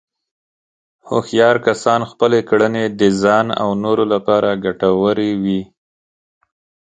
هوښیار 1.07 1.57
کسان 1.67 2.01
خپلې 2.11 2.39
کړنې 2.49 2.83
د 2.99 3.01
ځان 3.21 3.47
او 3.61 3.69
نورو 3.83 4.03
لپاره 4.13 4.59
ګټورې 4.65 5.31
وي. 5.43 5.61